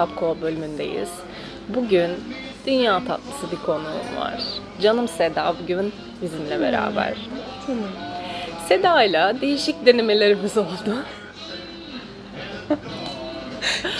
[0.00, 1.08] Kapko bölümündeyiz.
[1.68, 2.10] Bugün
[2.66, 4.40] dünya tatlısı bir konuğum var.
[4.82, 5.92] Canım Seda bugün
[6.22, 7.14] bizimle beraber.
[8.68, 10.96] Seda ile değişik denemelerimiz oldu.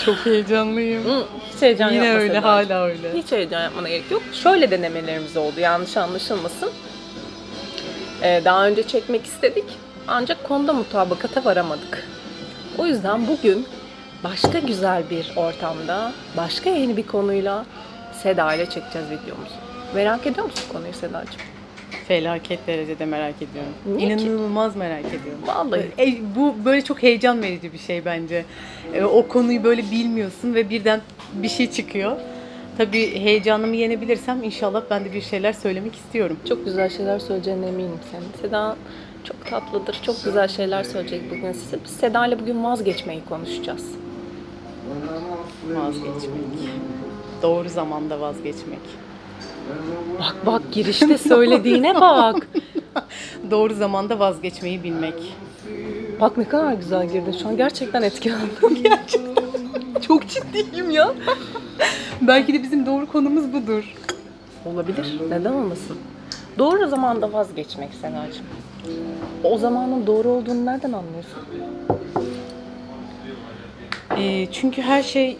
[0.05, 1.05] Çok heyecanlıyım.
[1.05, 1.23] Hı,
[1.55, 2.43] Hiç heyecan Yine yapma öyle, Seda.
[2.47, 3.13] hala öyle.
[3.13, 4.23] Hiç heyecan yapmana gerek yok.
[4.33, 6.69] Şöyle denemelerimiz oldu yanlış anlaşılmasın.
[8.23, 9.65] Ee, daha önce çekmek istedik
[10.07, 12.07] ancak konuda mutabakata varamadık.
[12.77, 13.67] O yüzden bugün
[14.23, 17.65] başka güzel bir ortamda, başka yeni bir konuyla
[18.23, 19.55] Seda ile çekeceğiz videomuzu.
[19.95, 21.41] Merak ediyor musun konuyu Sedacığım?
[22.07, 23.73] Felaket derecede merak ediyorum.
[23.85, 24.23] Niye ki?
[24.23, 25.41] İnanılmaz merak ediyorum.
[25.45, 25.91] Vallahi.
[25.99, 28.45] E, bu böyle çok heyecan verici bir şey bence.
[28.93, 31.01] E, o konuyu böyle bilmiyorsun ve birden
[31.33, 32.17] bir şey çıkıyor.
[32.77, 36.37] Tabii heyecanımı yenebilirsem inşallah ben de bir şeyler söylemek istiyorum.
[36.49, 38.41] Çok güzel şeyler söyleyeceğine eminim senin.
[38.41, 38.75] Seda
[39.23, 41.77] çok tatlıdır, çok güzel şeyler söyleyecek bugün size.
[41.85, 43.85] Biz Seda ile bugün vazgeçmeyi konuşacağız.
[45.75, 46.69] Vazgeçmek.
[47.41, 48.79] Doğru zamanda vazgeçmek.
[50.19, 52.47] Bak bak girişte söylediğine bak.
[53.51, 55.35] Doğru zamanda vazgeçmeyi bilmek.
[56.21, 57.35] Bak ne kadar güzel girdin.
[57.41, 58.49] Şu an gerçekten etkilendim.
[58.83, 60.01] Gerçekten.
[60.07, 61.13] Çok ciddiyim ya.
[62.21, 63.95] Belki de bizim doğru konumuz budur.
[64.65, 65.19] Olabilir.
[65.29, 65.97] Neden olmasın?
[66.57, 68.45] Doğru zamanda vazgeçmek Senacığım.
[69.43, 71.39] O zamanın doğru olduğunu nereden anlıyorsun?
[74.21, 75.37] E, çünkü her şey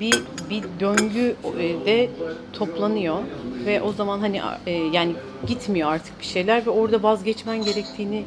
[0.00, 0.14] bir
[0.50, 2.08] bir döngüde
[2.52, 3.18] toplanıyor
[3.66, 5.12] ve o zaman hani e, yani
[5.46, 8.24] gitmiyor artık bir şeyler ve orada vazgeçmen gerektiğini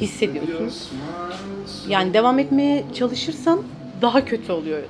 [0.00, 0.72] hissediyorsun.
[1.88, 3.62] Yani devam etmeye çalışırsan
[4.02, 4.82] daha kötü oluyor.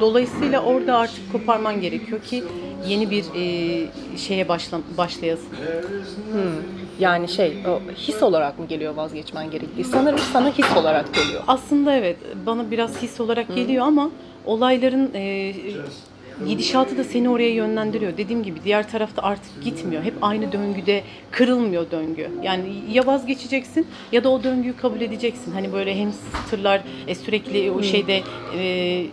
[0.00, 2.44] Dolayısıyla orada artık koparman gerekiyor ki
[2.88, 5.48] yeni bir e, şeye başla, başlayasın.
[6.98, 9.84] Yani şey, o his olarak mı geliyor vazgeçmen gerektiği?
[9.84, 11.42] Sanırım sana his olarak geliyor.
[11.48, 14.10] Aslında evet bana biraz his olarak geliyor ama
[14.46, 15.54] olayların e,
[16.46, 18.16] gidişatı da seni oraya yönlendiriyor.
[18.16, 20.02] Dediğim gibi diğer tarafta artık gitmiyor.
[20.02, 22.30] Hep aynı döngüde kırılmıyor döngü.
[22.42, 25.52] Yani ya vazgeçeceksin ya da o döngüyü kabul edeceksin.
[25.52, 28.22] Hani böyle hamsterlar e, sürekli o şeyde
[28.58, 29.06] e,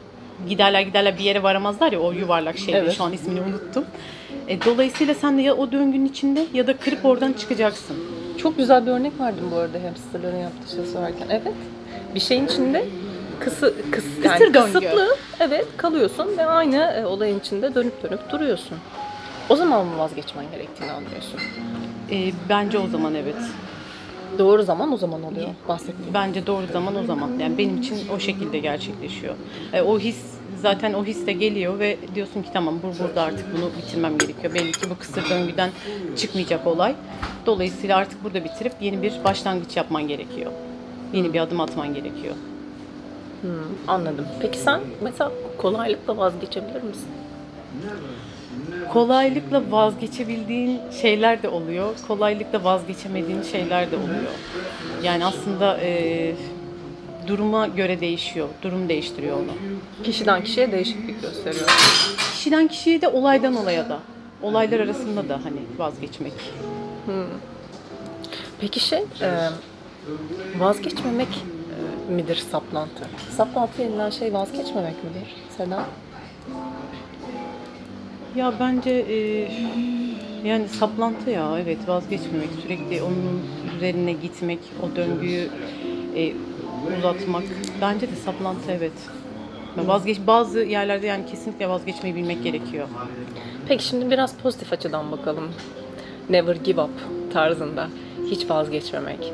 [0.50, 2.94] giderler giderler bir yere varamazlar ya o yuvarlak şeyde Evet.
[2.98, 3.86] şu an ismini unuttum.
[4.48, 7.98] E, dolayısıyla sen de ya o döngünün içinde ya da kırıp oradan çıkacaksın.
[8.38, 11.28] Çok güzel bir örnek verdim bu arada hamsterların yaptığı şey sorarken.
[11.30, 11.54] Evet.
[12.16, 12.86] Bir şeyin içinde
[13.40, 14.74] kısı, kıs, yani Kısır döngü.
[14.74, 18.78] kısıtlı evet kalıyorsun ve aynı e, olayın içinde dönüp dönüp duruyorsun.
[19.50, 21.40] O zaman mı vazgeçmen gerektiğini anlıyorsun?
[22.12, 23.36] E, bence o zaman evet.
[24.40, 26.14] Doğru zaman o zaman oluyor bahsettiğim.
[26.14, 27.30] Bence doğru zaman o zaman.
[27.40, 29.36] Yani benim için o şekilde gerçekleşiyor.
[29.74, 30.18] E, o his
[30.66, 34.54] zaten o his de geliyor ve diyorsun ki tamam bu burada artık bunu bitirmem gerekiyor.
[34.54, 35.70] Belli ki bu kısır döngüden
[36.18, 36.96] çıkmayacak olay.
[37.46, 40.52] Dolayısıyla artık burada bitirip yeni bir başlangıç yapman gerekiyor.
[41.14, 42.36] Yeni bir adım atman gerekiyor.
[43.88, 44.26] Anladım.
[44.42, 47.10] Peki sen mesela kolaylıkla vazgeçebilir misin?
[48.94, 51.90] Kolaylıkla vazgeçebildiğin şeyler de oluyor.
[52.08, 54.32] Kolaylıkla vazgeçemediğin şeyler de oluyor.
[55.04, 56.34] Yani aslında e,
[57.28, 58.48] duruma göre değişiyor.
[58.62, 59.52] Durum değiştiriyor onu.
[60.04, 61.70] Kişiden kişiye değişiklik gösteriyor.
[62.34, 64.00] Kişiden kişiye de olaydan olaya da.
[64.42, 66.34] Olaylar arasında da hani vazgeçmek.
[68.62, 69.50] Peki şey, e,
[70.58, 73.04] vazgeçmemek e, midir saplantı?
[73.38, 75.86] Saplantı denilen şey vazgeçmemek midir Seda?
[78.36, 79.18] Ya bence e,
[80.48, 83.44] yani saplantı ya evet vazgeçmemek sürekli onun
[83.78, 85.50] üzerine gitmek o döngüyü
[86.16, 86.34] e,
[87.00, 87.44] uzatmak
[87.82, 88.92] bence de saplantı evet.
[89.78, 92.88] Vazgeç bazı yerlerde yani kesinlikle vazgeçmeyi bilmek gerekiyor.
[93.68, 95.52] Peki şimdi biraz pozitif açıdan bakalım.
[96.30, 96.92] Never give up
[97.34, 97.88] tarzında.
[98.26, 99.34] Hiç vazgeçmemek.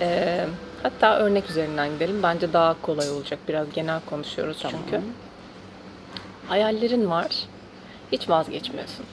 [0.00, 0.40] E,
[0.82, 2.22] hatta örnek üzerinden gidelim.
[2.22, 3.38] Bence daha kolay olacak.
[3.48, 5.00] Biraz genel konuşuyoruz çünkü.
[6.48, 7.36] Hayallerin var.
[8.12, 9.06] Hiç vazgeçmiyorsun.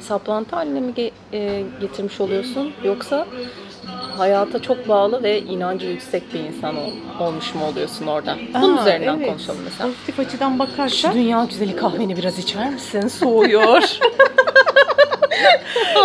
[0.00, 3.26] Saplantı haline mi ge- e, getirmiş oluyorsun yoksa
[4.18, 8.36] hayata çok bağlı ve inancı yüksek bir insan ol- olmuş mu oluyorsun orada?
[8.54, 9.28] Bunun Aa, üzerinden evet.
[9.28, 9.88] konuşalım mesela.
[9.90, 13.08] Pozitif açıdan Şu bakarsak dünya güzeli kahveni biraz içer misin?
[13.08, 13.82] Soğuyor.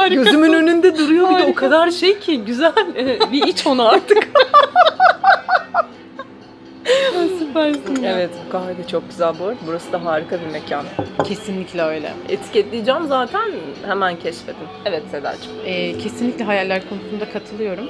[0.10, 2.74] Gözümün önünde duruyor bir de o kadar şey ki güzel.
[3.32, 4.28] Bir iç onu artık.
[7.54, 8.12] süpersin ya.
[8.12, 9.58] evet bu kahve de çok güzel bu arada.
[9.68, 10.86] Burası da harika bir mekan.
[11.24, 12.14] Kesinlikle öyle.
[12.30, 13.52] Etiketleyeceğim zaten
[13.88, 14.68] hemen keşfedin.
[14.86, 15.54] Evet Sedacığım.
[15.66, 17.90] Ee, kesinlikle hayaller konusunda katılıyorum.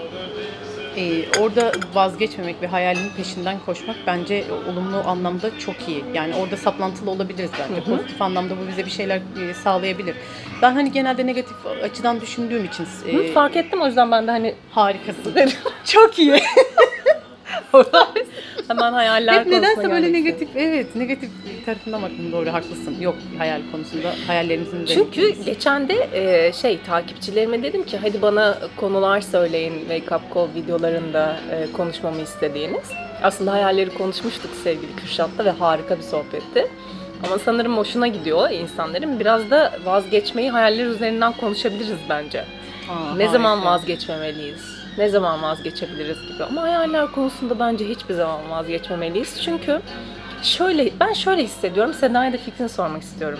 [0.97, 6.03] Ee, orada vazgeçmemek ve hayalinin peşinden koşmak bence olumlu anlamda çok iyi.
[6.13, 7.81] Yani orada saplantılı olabiliriz bence.
[7.81, 7.97] Hı hı.
[7.97, 10.15] Pozitif anlamda bu bize bir şeyler e, sağlayabilir.
[10.61, 14.31] Ben hani genelde negatif açıdan düşündüğüm için e, Hı, fark ettim o yüzden ben de
[14.31, 15.33] hani harikasın.
[15.85, 16.41] çok iyi.
[18.67, 21.29] Hemen hayaller Hep nedense böyle negatif, evet negatif
[21.65, 22.95] tarafından baktım doğru haklısın.
[23.01, 28.57] Yok hayal konusunda hayallerimizin de Çünkü geçen de e, şey takipçilerime dedim ki hadi bana
[28.77, 32.91] konular söyleyin Wake Up Call videolarında e, konuşmamı istediğiniz.
[33.23, 36.67] Aslında hayalleri konuşmuştuk sevgili Kürşat'ta ve harika bir sohbetti.
[37.27, 39.19] Ama sanırım hoşuna gidiyor insanların.
[39.19, 42.45] Biraz da vazgeçmeyi hayaller üzerinden konuşabiliriz bence.
[42.89, 43.71] Aa, ne zaman harika.
[43.71, 44.72] vazgeçmemeliyiz?
[44.97, 46.43] Ne zaman vazgeçebiliriz gibi.
[46.43, 49.41] Ama hayaller konusunda bence hiçbir zaman vazgeçmemeliyiz.
[49.41, 49.81] Çünkü
[50.43, 51.93] şöyle ben şöyle hissediyorum.
[51.93, 53.39] Seda'ya da fikrini sormak istiyorum.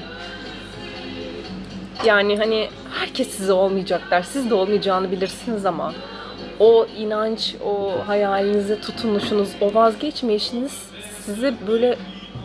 [2.06, 2.70] Yani hani
[3.00, 4.22] herkes size olmayacaklar.
[4.22, 5.94] Siz de olmayacağını bilirsiniz ama
[6.60, 10.84] o inanç, o hayalinize tutunuşunuz, o vazgeçmeyişiniz
[11.26, 11.98] size böyle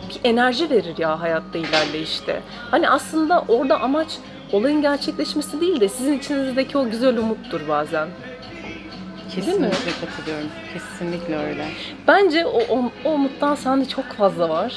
[0.09, 2.41] bir enerji verir ya hayatta ilerleyişte.
[2.71, 4.07] Hani aslında orada amaç
[4.51, 8.07] olayın gerçekleşmesi değil de sizin içinizdeki o güzel umuttur bazen.
[9.35, 10.49] Kesinlikle katılıyorum.
[10.73, 11.65] Kesinlikle öyle.
[12.07, 14.73] Bence o, o, o umuttan sende çok fazla var.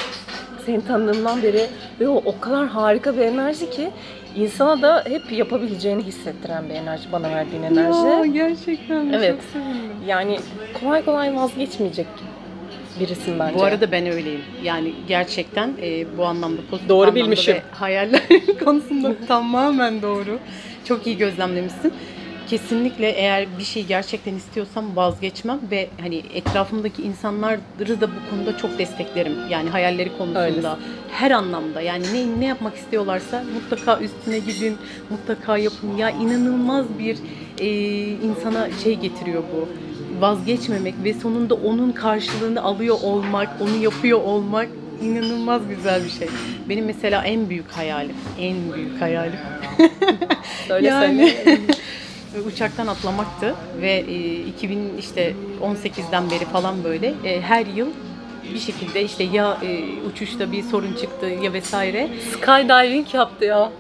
[0.67, 1.67] Seni tanıdığımdan beri
[2.01, 3.91] ve o o kadar harika bir enerji ki
[4.37, 8.07] insana da hep yapabileceğini hissettiren bir enerji, bana verdiğin enerji.
[8.07, 9.13] Ya, gerçekten mi?
[9.17, 9.31] Evet.
[9.31, 9.91] Çok sevindim.
[10.07, 10.39] Yani
[10.81, 12.07] kolay kolay vazgeçmeyecek
[13.01, 13.55] birisin bence.
[13.55, 14.41] Bu arada ben öyleyim.
[14.63, 17.55] Yani gerçekten e, bu anlamda pozitif Doğru anlamda bilmişim.
[17.55, 18.23] ve hayaller
[18.65, 20.39] konusunda tamamen doğru.
[20.85, 21.93] Çok iyi gözlemlemişsin.
[22.53, 28.79] Kesinlikle eğer bir şey gerçekten istiyorsam vazgeçmem ve hani etrafımdaki insanları da bu konuda çok
[28.79, 29.33] desteklerim.
[29.51, 30.69] Yani hayalleri konusunda Öylesin.
[31.13, 34.77] her anlamda yani ne ne yapmak istiyorlarsa mutlaka üstüne gidin,
[35.11, 35.97] mutlaka yapın.
[35.97, 37.19] Ya inanılmaz bir
[37.59, 37.69] e,
[38.09, 39.69] insana şey getiriyor bu
[40.21, 44.69] vazgeçmemek ve sonunda onun karşılığını alıyor olmak, onu yapıyor olmak
[45.03, 46.29] inanılmaz güzel bir şey.
[46.69, 49.39] Benim mesela en büyük hayalim, en büyük hayalim
[50.69, 51.59] Söyle yani söyle.
[52.41, 57.89] Uçaktan atlamaktı ve e, 2000 işte 18'den beri falan böyle e, her yıl
[58.55, 63.73] bir şekilde işte ya e, uçuşta bir sorun çıktı ya vesaire Skydiving yaptı ya.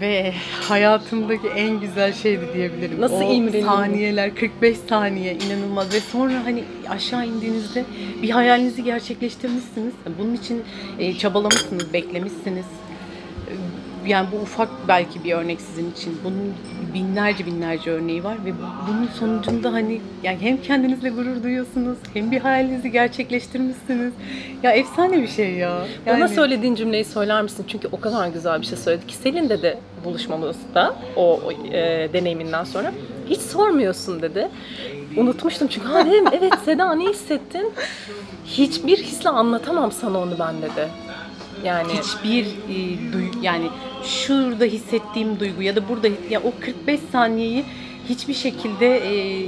[0.00, 0.32] ve
[0.68, 3.00] hayatımdaki en güzel şeydi diyebilirim.
[3.00, 7.84] Nasıl o saniyeler 45 saniye inanılmaz ve sonra hani aşağı indiğinizde
[8.22, 9.92] bir hayalinizi gerçekleştirmişsiniz.
[10.18, 10.62] Bunun için
[10.98, 12.66] e, çabalamışsınız, beklemişsiniz.
[14.08, 16.18] Yani bu ufak belki bir örnek sizin için.
[16.24, 16.54] Bunun
[16.94, 22.30] binlerce binlerce örneği var ve bu- bunun sonucunda hani yani hem kendinizle gurur duyuyorsunuz hem
[22.30, 24.12] bir hayalinizi gerçekleştirmişsiniz.
[24.62, 25.84] Ya efsane bir şey ya.
[26.06, 27.64] Bana Yani- söylediğin cümleyi söyler misin?
[27.68, 32.08] Çünkü o kadar güzel bir şey söyledi ki Selin de de buluşmamızda o, o, e,
[32.12, 32.92] deneyiminden sonra
[33.30, 34.48] hiç sormuyorsun dedi.
[35.16, 37.72] Unutmuştum çünkü ha dedim evet Seda ne hissettin?
[38.46, 40.88] Hiçbir hisle anlatamam sana onu ben dedi.
[41.64, 43.68] Yani hiçbir e, duy yani
[44.04, 47.64] şurada hissettiğim duygu ya da burada ya o 45 saniyeyi
[48.08, 49.46] hiçbir şekilde e,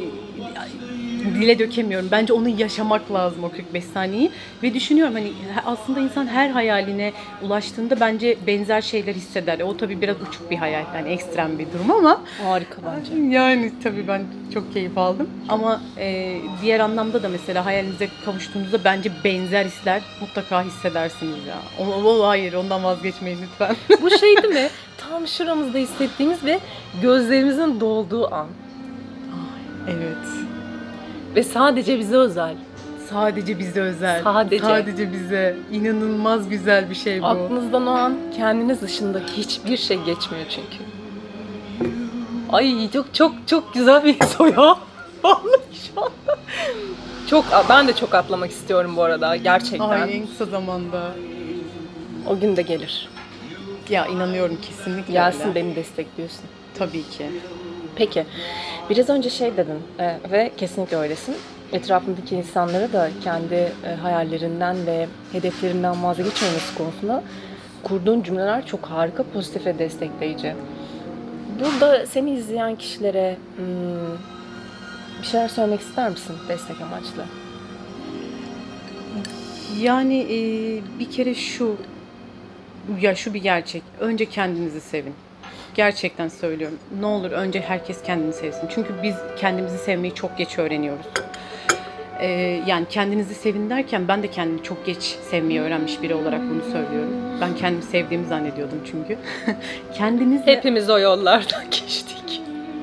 [1.24, 2.08] dile dökemiyorum.
[2.10, 4.30] Bence onu yaşamak lazım o 45 saniyeyi
[4.62, 5.32] ve düşünüyorum hani
[5.66, 9.60] aslında insan her hayaline ulaştığında bence benzer şeyler hisseder.
[9.60, 13.22] O tabii biraz uçuk bir hayal yani ekstrem bir durum ama harika bence.
[13.36, 14.22] yani tabii ben
[14.54, 15.30] çok keyif aldım.
[15.48, 21.56] Ama e, diğer anlamda da mesela hayalinize kavuştuğunuzda bence benzer hisler mutlaka hissedersiniz ya.
[21.78, 23.76] O, o hayır ondan vazgeçmeyin lütfen.
[24.02, 24.68] Bu şey değil mi?
[25.10, 26.60] Tam şuramızda hissettiğimiz ve
[27.02, 28.46] gözlerimizin dolduğu an.
[29.88, 30.16] Evet.
[31.36, 32.54] Ve sadece bize özel.
[33.10, 34.22] Sadece bize özel.
[34.22, 34.64] Sadece.
[34.64, 35.56] Sadece bize.
[35.72, 37.26] İnanılmaz güzel bir şey bu.
[37.26, 40.84] Aklınızdan o an kendiniz dışındaki hiçbir şey geçmiyor çünkü.
[42.52, 44.76] Ay çok çok çok güzel bir his o ya.
[45.24, 45.60] Vallahi
[45.94, 46.40] şu anda.
[47.30, 49.88] Çok, ben de çok atlamak istiyorum bu arada gerçekten.
[49.88, 51.12] Ay en kısa zamanda.
[52.26, 53.08] O gün de gelir.
[53.90, 55.54] Ya inanıyorum kesinlikle Gelsin öyle.
[55.54, 56.44] beni destekliyorsun.
[56.78, 57.26] Tabii ki.
[57.96, 58.24] Peki,
[58.90, 61.36] biraz önce şey dedin e, ve kesinlikle öylesin.
[61.72, 67.22] Etrafındaki insanlara da kendi e, hayallerinden ve hedeflerinden vazgeçmemesi konusunda
[67.82, 70.54] kurduğun cümleler çok harika, pozitif ve destekleyici.
[71.60, 74.18] Burada seni izleyen kişilere hmm,
[75.22, 77.24] bir şeyler söylemek ister misin destek amaçlı?
[79.80, 80.38] Yani e,
[80.98, 81.76] bir kere şu
[83.00, 83.82] ya şu bir gerçek.
[84.00, 85.14] Önce kendinizi sevin.
[85.74, 86.78] Gerçekten söylüyorum.
[87.00, 88.68] Ne olur önce herkes kendini sevsin.
[88.74, 91.06] Çünkü biz kendimizi sevmeyi çok geç öğreniyoruz.
[92.20, 92.28] E,
[92.66, 97.12] yani kendinizi sevin derken ben de kendimi çok geç sevmeyi öğrenmiş biri olarak bunu söylüyorum.
[97.40, 99.18] Ben kendimi sevdiğimi zannediyordum çünkü.
[99.94, 102.19] kendinizle Hepimiz o yollardan geçtik.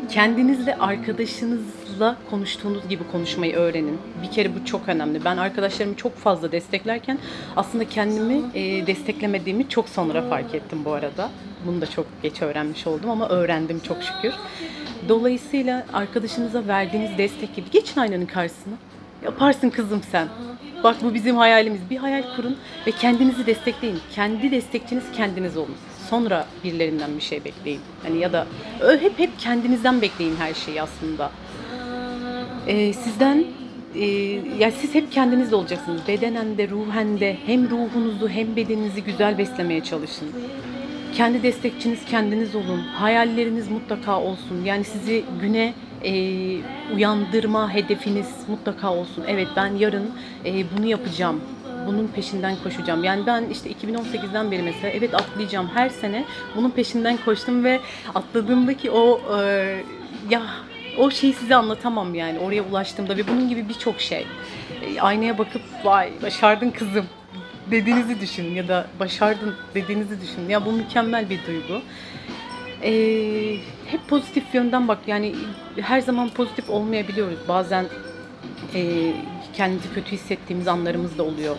[0.10, 3.98] Kendinizle arkadaşınızla konuştuğunuz gibi konuşmayı öğrenin.
[4.24, 5.26] Bir kere bu çok önemli.
[5.26, 7.20] Ben arkadaşlarımı çok fazla desteklerken
[7.56, 11.30] aslında kendimi e, desteklemediğimi çok sonra fark ettim bu arada.
[11.66, 14.34] Bunu da çok geç öğrenmiş oldum ama öğrendim çok şükür.
[15.10, 18.74] Dolayısıyla arkadaşınıza verdiğiniz destek gibi geçin aynanın karşısına.
[19.24, 20.28] Yaparsın kızım sen.
[20.84, 21.90] Bak bu bizim hayalimiz.
[21.90, 24.00] Bir hayal kurun ve kendinizi destekleyin.
[24.16, 25.76] Kendi destekçiniz kendiniz olun.
[26.10, 27.82] Sonra birilerinden bir şey bekleyin.
[28.04, 28.48] Hani ya da
[28.80, 31.32] hep hep kendinizden bekleyin her şeyi aslında.
[32.68, 33.44] Ee, sizden
[33.96, 34.06] e,
[34.60, 36.02] ya siz hep kendiniz olacaksınız.
[36.08, 40.28] Bedenen de ruhen de hem ruhunuzu hem bedeninizi güzel beslemeye çalışın.
[41.14, 42.80] Kendi destekçiniz kendiniz olun.
[42.80, 44.66] Hayalleriniz mutlaka olsun.
[44.66, 45.74] Yani sizi güne
[46.04, 46.14] e,
[46.96, 49.24] uyandırma hedefiniz mutlaka olsun.
[49.28, 50.12] Evet ben yarın
[50.46, 51.42] e, bunu yapacağım.
[51.88, 53.04] Bunun peşinden koşacağım.
[53.04, 55.70] Yani ben işte 2018'den beri mesela evet atlayacağım.
[55.74, 56.26] Her sene
[56.56, 57.80] bunun peşinden koştum ve
[58.16, 59.84] atladığımdaki o e,
[60.30, 60.42] ya
[60.98, 64.28] o şeyi size anlatamam yani oraya ulaştığımda ve bunun gibi birçok şey.
[64.82, 67.06] E, aynaya bakıp vay başardın kızım
[67.72, 70.50] dediğinizi düşünün ya da başardın dediğinizi düşünün.
[70.50, 71.82] Ya bu mükemmel bir duygu.
[72.84, 75.36] Ee, hep pozitif yönden bak yani
[75.82, 77.40] her zaman pozitif olmayabiliyoruz.
[77.48, 77.86] Bazen
[78.76, 79.14] e,
[79.54, 81.56] kendimizi kötü hissettiğimiz anlarımız da oluyor.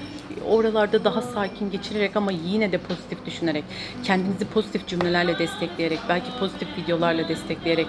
[0.49, 3.65] Oralarda daha sakin geçirerek ama yine de pozitif düşünerek,
[4.05, 7.87] kendinizi pozitif cümlelerle destekleyerek, belki pozitif videolarla destekleyerek,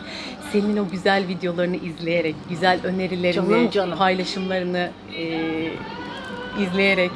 [0.51, 3.97] senin o güzel videolarını izleyerek, güzel önerilerini, Canım canım.
[3.97, 5.23] paylaşımlarını e,
[6.63, 7.11] izleyerek,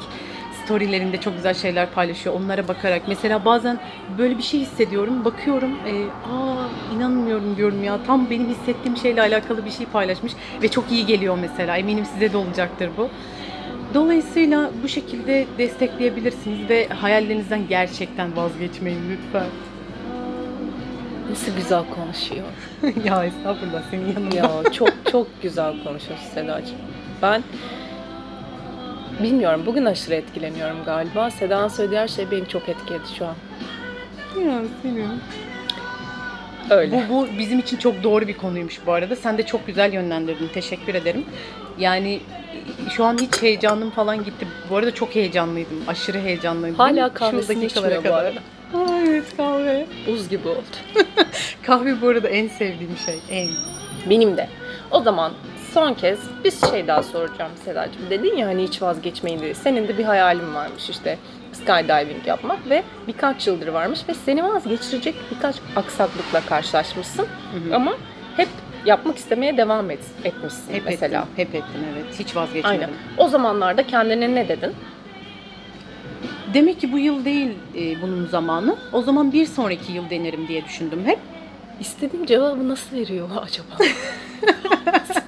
[0.64, 2.34] storylerinde çok güzel şeyler paylaşıyor.
[2.40, 3.80] Onlara bakarak mesela bazen
[4.18, 5.24] böyle bir şey hissediyorum.
[5.24, 5.92] Bakıyorum, e,
[6.32, 7.98] aa inanmıyorum diyorum ya.
[8.06, 10.32] Tam benim hissettiğim şeyle alakalı bir şey paylaşmış
[10.62, 11.76] ve çok iyi geliyor mesela.
[11.76, 13.08] Eminim size de olacaktır bu.
[13.94, 19.46] Dolayısıyla bu şekilde destekleyebilirsiniz ve hayallerinizden gerçekten vazgeçmeyin lütfen.
[21.30, 22.46] Nasıl güzel konuşuyor.
[23.04, 24.36] ya estağfurullah senin yanında.
[24.36, 26.76] Ya çok çok güzel konuşuyorsun Sedacığım.
[27.22, 27.42] Ben
[29.22, 31.30] bilmiyorum bugün aşırı etkileniyorum galiba.
[31.30, 33.34] Seda'nın söylediği her şey beni çok etkiledi şu an.
[34.40, 35.08] Ya senin.
[36.70, 37.04] Öyle.
[37.08, 39.16] Bu, bu bizim için çok doğru bir konuymuş bu arada.
[39.16, 40.48] Sen de çok güzel yönlendirdin.
[40.54, 41.24] Teşekkür ederim.
[41.78, 42.20] Yani
[42.90, 44.46] şu an hiç heyecanım falan gitti.
[44.70, 45.76] Bu arada çok heyecanlıydım.
[45.86, 46.78] Aşırı heyecanlıydım.
[46.78, 48.38] Hala kahvesini içmiyor bu arada.
[48.74, 49.86] Aa, evet kahve.
[50.06, 50.62] Buz gibi oldu.
[51.62, 53.18] Kahve bu arada en sevdiğim şey.
[53.30, 53.48] En.
[54.10, 54.48] Benim de.
[54.90, 55.32] O zaman
[55.72, 58.10] son kez bir şey daha soracağım Sedacığım.
[58.10, 59.54] Dedin ya hani hiç vazgeçmeyin dedi.
[59.54, 61.18] Senin de bir hayalin varmış işte
[61.52, 67.26] skydiving yapmak ve birkaç yıldır varmış ve seni vazgeçirecek birkaç aksaklıkla karşılaşmışsın.
[67.68, 67.76] hı.
[67.76, 67.94] Ama
[68.36, 68.48] hep
[68.84, 71.20] yapmak istemeye devam et, etmişsin Hep mesela.
[71.20, 71.32] ettim.
[71.36, 72.04] Hep ettim evet.
[72.18, 72.80] Hiç vazgeçmedim.
[72.80, 72.90] Aynen.
[73.18, 74.72] O zamanlarda kendine ne dedin?
[76.54, 78.76] Demek ki bu yıl değil e, bunun zamanı.
[78.92, 81.18] O zaman bir sonraki yıl denerim diye düşündüm hep.
[81.80, 83.76] İstediğim cevabı nasıl veriyor acaba?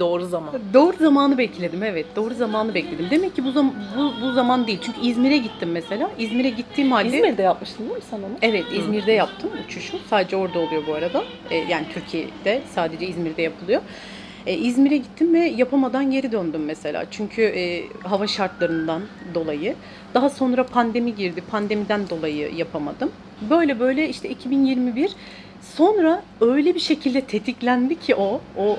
[0.00, 0.54] Doğru zaman.
[0.74, 2.06] Doğru zamanı bekledim evet.
[2.16, 3.06] Doğru zamanı bekledim.
[3.10, 4.78] Demek ki bu zam- bu, bu zaman değil.
[4.82, 6.10] Çünkü İzmir'e gittim mesela.
[6.18, 8.32] İzmir'e gittiğim halde İzmir'de yapmıştın değil mi sen onu?
[8.42, 9.98] Evet İzmir'de yaptım uçuşu.
[10.10, 11.24] Sadece orada oluyor bu arada.
[11.50, 13.82] E, yani Türkiye'de sadece İzmir'de yapılıyor.
[14.46, 17.04] E, İzmir'e gittim ve yapamadan geri döndüm mesela.
[17.10, 19.02] Çünkü e, hava şartlarından
[19.34, 19.74] dolayı.
[20.14, 21.42] Daha sonra pandemi girdi.
[21.50, 23.10] Pandemiden dolayı yapamadım.
[23.50, 25.10] Böyle böyle işte 2021
[25.76, 28.78] sonra öyle bir şekilde tetiklendi ki o o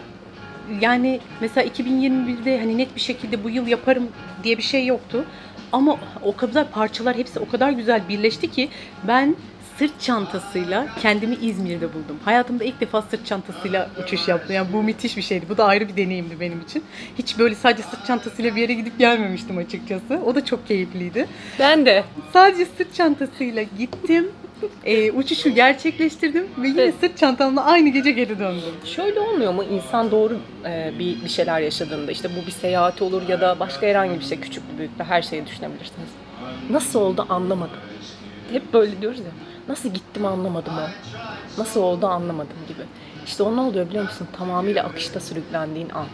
[0.82, 4.08] yani mesela 2021'de hani net bir şekilde bu yıl yaparım
[4.44, 5.26] diye bir şey yoktu.
[5.72, 8.70] Ama o kadar parçalar hepsi o kadar güzel birleşti ki
[9.08, 9.36] ben
[9.78, 12.20] sırt çantasıyla kendimi İzmir'de buldum.
[12.26, 14.56] Hayatımda ilk defa sırt çantasıyla uçuş yaptım.
[14.56, 15.46] Yani bu müthiş bir şeydi.
[15.50, 16.84] Bu da ayrı bir deneyimdi benim için.
[17.18, 20.20] Hiç böyle sadece sırt çantasıyla bir yere gidip gelmemiştim açıkçası.
[20.26, 21.28] O da çok keyifliydi.
[21.60, 22.04] Ben de.
[22.34, 24.32] Sadece sırt çantasıyla gittim.
[24.86, 26.96] E, uçuşu gerçekleştirdim ve yine Evet.
[27.02, 28.74] sırt çantamla aynı gece geri döndüm.
[28.86, 29.64] Şöyle olmuyor mu?
[29.64, 33.88] İnsan doğru e, bir, bir şeyler yaşadığında işte bu bir seyahat olur ya da başka
[33.88, 36.10] herhangi bir şey küçüklü büyüklü her şeyi düşünebilirsiniz.
[36.70, 37.78] Nasıl oldu anlamadım.
[38.52, 39.26] Hep böyle diyoruz ya.
[39.68, 40.88] Nasıl gittim anlamadım o.
[41.62, 42.82] Nasıl oldu anlamadım gibi.
[43.26, 44.28] İşte o ne oluyor biliyor musun?
[44.38, 46.06] Tamamıyla akışta sürüklendiğin an.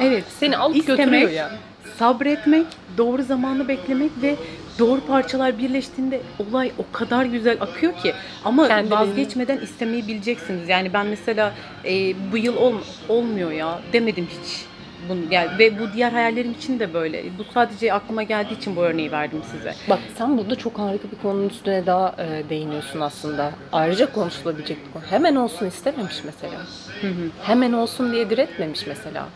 [0.00, 0.24] Evet.
[0.40, 1.58] Seni alıp İstemek, götürüyor yani.
[1.98, 2.66] sabretmek,
[2.98, 4.36] doğru zamanı beklemek ve
[4.78, 8.12] doğru parçalar birleştiğinde olay o kadar güzel akıyor ki.
[8.44, 10.68] Ama Kendi vazgeçmeden istemeyi bileceksiniz.
[10.68, 11.54] Yani ben mesela
[11.84, 12.74] e, bu yıl ol,
[13.08, 14.64] olmuyor ya demedim hiç.
[15.08, 17.24] Bunu, yani, ve bu diğer hayallerim için de böyle.
[17.38, 19.74] Bu sadece aklıma geldiği için bu örneği verdim size.
[19.90, 23.52] Bak sen burada çok harika bir konunun üstüne daha e, değiniyorsun aslında.
[23.72, 25.02] Ayrıca konuşulabilecek bir konu.
[25.10, 26.60] Hemen olsun istememiş mesela.
[27.00, 27.30] Hı hı.
[27.42, 29.28] Hemen olsun diye diretmemiş mesela.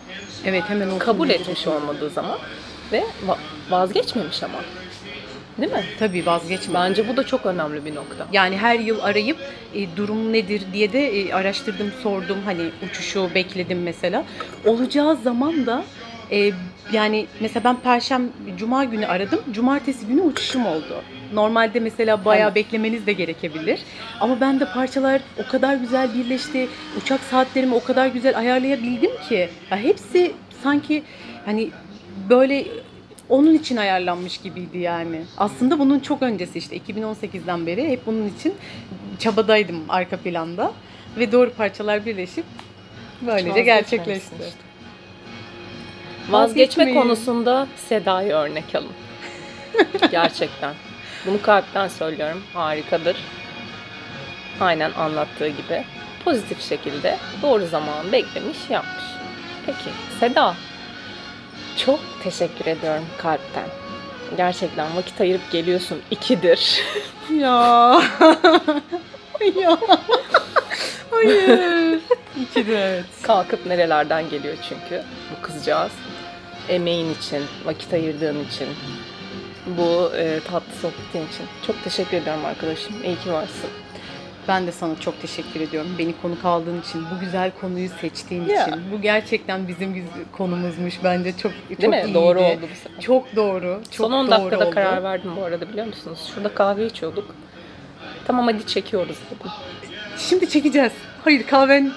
[0.44, 2.38] Evet hemen olsun kabul etmiş olmadığı zaman
[2.92, 3.38] ve va-
[3.70, 4.59] vazgeçmemiş ama.
[5.61, 5.85] Değil mi?
[5.99, 6.75] Tabii vazgeçme.
[6.75, 8.26] Bence bu da çok önemli bir nokta.
[8.33, 9.37] Yani her yıl arayıp
[9.75, 12.38] e, durum nedir diye de e, araştırdım, sordum.
[12.45, 14.25] Hani uçuşu bekledim mesela.
[14.67, 15.83] Olacağı zaman da
[16.31, 16.52] e,
[16.93, 19.40] yani mesela ben perşembe, cuma günü aradım.
[19.52, 21.02] Cumartesi günü uçuşum oldu.
[21.35, 22.55] Normalde mesela bayağı Aynen.
[22.55, 23.81] beklemeniz de gerekebilir.
[24.21, 26.69] Ama ben de parçalar o kadar güzel birleşti.
[27.02, 29.49] Uçak saatlerimi o kadar güzel ayarlayabildim ki.
[29.71, 31.02] Ya hepsi sanki
[31.45, 31.71] hani
[32.29, 32.67] böyle
[33.30, 35.20] onun için ayarlanmış gibiydi yani.
[35.38, 38.54] Aslında bunun çok öncesi işte 2018'den beri hep bunun için
[39.18, 40.72] çabadaydım arka planda
[41.18, 42.44] ve doğru parçalar birleşip
[43.20, 44.37] böylece gerçekleşti.
[46.30, 48.92] Vazgeçme konusunda Seda'yı örnek alın.
[50.10, 50.75] Gerçekten.
[51.26, 52.42] Bunu kalpten söylüyorum.
[52.54, 53.16] Harikadır.
[54.60, 55.84] Aynen anlattığı gibi.
[56.25, 59.04] Pozitif şekilde doğru zamanı beklemiş, yapmış.
[59.66, 60.54] Peki Seda.
[61.87, 63.68] Çok teşekkür ediyorum kalpten.
[64.37, 66.02] Gerçekten vakit ayırıp geliyorsun.
[66.10, 66.82] İkidir.
[67.30, 68.02] Ya.
[69.60, 69.78] ya.
[71.10, 72.00] Hayır.
[72.40, 73.04] İki de evet.
[73.22, 75.92] Kalkıp nerelerden geliyor çünkü bu kızcağız.
[76.68, 78.68] Emeğin için, vakit ayırdığın için,
[79.66, 81.46] bu e, tatlı sohbetin için.
[81.66, 82.94] Çok teşekkür ediyorum arkadaşım.
[83.04, 83.70] İyi ki varsın.
[84.49, 85.90] Ben de sana çok teşekkür ediyorum.
[85.99, 88.62] Beni konuk aldığın için, bu güzel konuyu seçtiğin Ya.
[88.66, 88.80] için.
[88.92, 91.32] Bu gerçekten bizim konumuzmuş bence.
[91.37, 91.97] Çok çok Değil mi?
[91.97, 92.14] iyiydi.
[92.14, 93.00] Doğru oldu bu sefer.
[93.00, 93.80] Çok doğru.
[93.90, 94.75] Çok Son 10 doğru dakikada oldu.
[94.75, 96.30] karar verdim bu arada biliyor musunuz?
[96.35, 97.35] Şurada kahve içiyorduk.
[98.26, 99.50] Tamam hadi çekiyoruz dedim.
[100.18, 100.92] Şimdi çekeceğiz.
[101.25, 101.92] Hayır kahven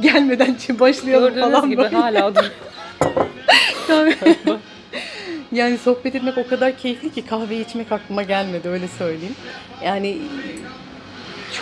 [0.00, 1.70] gelmeden başlayalım Gördüğünüz falan.
[1.70, 1.96] gibi böyle.
[1.96, 2.50] hala dur.
[5.52, 9.34] Yani sohbet etmek o kadar keyifli ki kahve içmek aklıma gelmedi öyle söyleyeyim.
[9.84, 10.18] Yani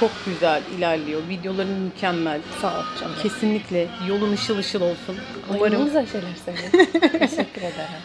[0.00, 1.28] çok güzel ilerliyor.
[1.28, 2.40] Videoların mükemmel.
[2.60, 3.14] Sağ ol canım.
[3.22, 5.16] Kesinlikle yolun ışıl ışıl olsun.
[5.50, 5.80] Umarım.
[5.80, 6.88] Umarım şeyler söyle.
[7.18, 8.02] teşekkür ederim.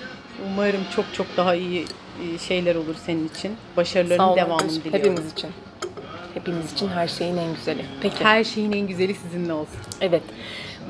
[0.47, 1.85] umarım çok çok daha iyi
[2.23, 3.51] e, şeyler olur senin için.
[3.77, 4.99] Başarıların devamını diliyorum.
[4.99, 5.49] Hepimiz için.
[6.33, 7.85] Hepimiz için her şeyin en güzeli.
[8.01, 8.23] Peki.
[8.23, 9.79] Her şeyin en güzeli sizinle olsun.
[10.01, 10.23] Evet.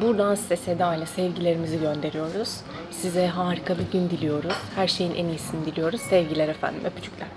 [0.02, 2.58] Buradan size Seda ile sevgilerimizi gönderiyoruz.
[2.92, 4.54] Size harika bir gün diliyoruz.
[4.76, 6.02] Her şeyin en iyisini diliyoruz.
[6.02, 6.82] Sevgiler efendim.
[6.86, 7.28] Öpücükler.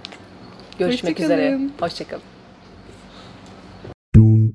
[0.78, 1.50] Görüşmek Hoşça üzere.
[1.50, 1.73] kalın.
[1.80, 2.34] Hoşçakalın.